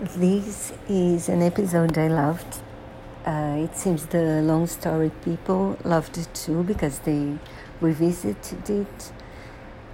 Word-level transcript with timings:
This 0.00 0.72
is 0.88 1.28
an 1.28 1.42
episode 1.42 1.98
I 1.98 2.06
loved. 2.06 2.60
Uh, 3.26 3.64
it 3.64 3.76
seems 3.76 4.06
the 4.06 4.40
long 4.42 4.68
story 4.68 5.10
people 5.24 5.76
loved 5.82 6.16
it 6.18 6.32
too 6.32 6.62
because 6.62 7.00
they 7.00 7.36
revisited 7.80 8.70
it. 8.70 9.12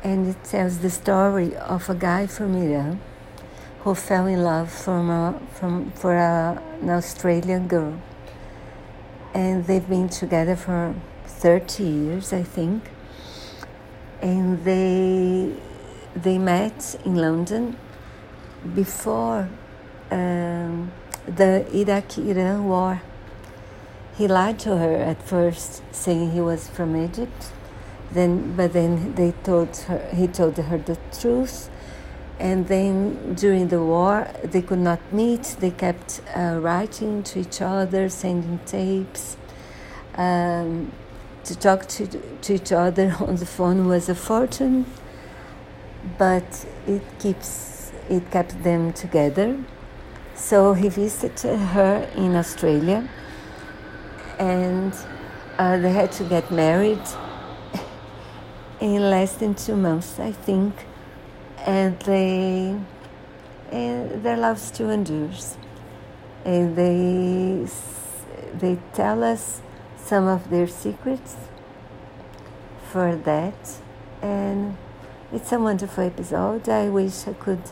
And 0.03 0.27
it 0.27 0.45
tells 0.45 0.81
the 0.81 0.91
story 0.91 1.57
of 1.57 1.89
a 1.89 1.95
guy 1.95 2.27
from 2.27 2.55
Iran 2.55 3.01
who 3.81 3.95
fell 3.95 4.27
in 4.27 4.43
love 4.43 4.71
from 4.71 5.09
a, 5.09 5.41
from, 5.55 5.91
for 5.93 6.15
a, 6.15 6.63
an 6.83 6.91
Australian 6.91 7.67
girl. 7.67 7.99
And 9.33 9.65
they've 9.65 9.89
been 9.89 10.11
together 10.11 10.55
for 10.55 10.95
30 11.25 11.83
years, 11.83 12.31
I 12.35 12.43
think. 12.43 12.91
And 14.21 14.63
they, 14.67 15.57
they 16.15 16.37
met 16.37 16.95
in 17.07 17.15
London 17.15 17.79
before 18.75 19.49
the 21.27 21.67
Iraq 21.75 22.19
Iran 22.19 22.69
war. 22.69 23.03
He 24.17 24.29
lied 24.29 24.59
to 24.61 24.77
her 24.77 24.95
at 24.95 25.23
first, 25.23 25.83
saying 25.93 26.33
he 26.33 26.41
was 26.41 26.69
from 26.69 26.97
Egypt. 26.97 27.53
Then, 28.13 28.55
but 28.57 28.73
then 28.73 29.15
they 29.17 29.33
told 29.43 29.77
her, 29.89 30.09
he 30.15 30.29
told 30.29 30.57
her 30.57 30.79
the 30.79 30.99
truth. 31.21 31.69
And 32.39 32.69
then 32.69 33.35
during 33.35 33.69
the 33.69 33.83
war, 33.83 34.29
they 34.43 34.63
could 34.63 34.79
not 34.79 35.01
meet. 35.13 35.57
They 35.61 35.71
kept 35.71 36.21
uh, 36.37 36.59
writing 36.61 37.23
to 37.25 37.41
each 37.41 37.61
other, 37.61 38.09
sending 38.09 38.61
tapes. 38.67 39.37
Um, 40.17 40.93
to 41.45 41.59
talk 41.59 41.87
to, 41.87 42.07
to 42.07 42.55
each 42.55 42.73
other 42.73 43.17
on 43.21 43.37
the 43.37 43.47
phone 43.47 43.87
was 43.87 44.09
a 44.09 44.15
fortune, 44.15 44.87
but 46.19 46.67
it 46.87 47.03
keeps 47.19 47.93
it 48.09 48.31
kept 48.31 48.63
them 48.63 48.93
together. 48.93 49.59
So 50.35 50.75
he 50.75 50.89
visited 50.89 51.59
her 51.59 52.11
in 52.17 52.35
Australia 52.35 53.09
and 54.39 54.93
uh, 55.59 55.79
they 55.79 55.93
had 55.93 56.11
to 56.13 56.25
get 56.25 56.51
married 56.51 57.03
in 58.81 59.11
less 59.11 59.37
than 59.37 59.55
two 59.55 59.77
months, 59.77 60.19
I 60.19 60.33
think. 60.33 60.75
And 61.65 61.99
they, 62.01 62.77
and 63.71 64.23
their 64.23 64.37
love 64.37 64.59
still 64.59 64.91
endures. 64.91 65.57
And 66.45 66.77
they, 66.77 67.67
they 68.59 68.79
tell 68.93 69.23
us 69.23 69.63
some 69.97 70.27
of 70.27 70.51
their 70.51 70.67
secrets 70.67 71.37
for 72.91 73.15
that. 73.15 73.79
And 74.21 74.77
it's 75.33 75.53
a 75.53 75.61
wonderful 75.61 76.05
episode. 76.05 76.69
I 76.69 76.89
wish 76.89 77.27
I 77.29 77.35
could 77.35 77.63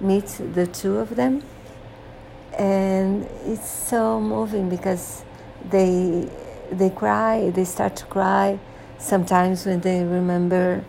meet 0.00 0.26
the 0.54 0.66
two 0.66 0.98
of 0.98 1.16
them 1.16 1.42
and 2.58 3.24
it's 3.44 3.68
so 3.68 4.20
moving 4.20 4.68
because 4.68 5.24
they 5.70 6.28
they 6.70 6.90
cry 6.90 7.50
they 7.50 7.64
start 7.64 7.96
to 7.96 8.04
cry 8.06 8.58
sometimes 8.98 9.66
when 9.66 9.80
they 9.80 10.04
remember 10.04 10.84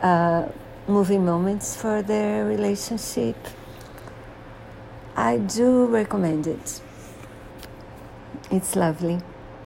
uh, 0.00 0.48
moving 0.88 1.24
moments 1.24 1.76
for 1.76 2.02
their 2.02 2.44
relationship. 2.44 3.36
I 5.14 5.38
do 5.38 5.86
recommend 5.86 6.46
it. 6.46 6.80
It's 8.50 8.74
lovely 8.74 9.20